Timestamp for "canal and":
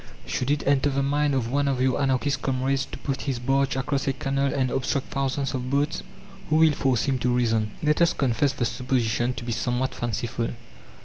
4.13-4.71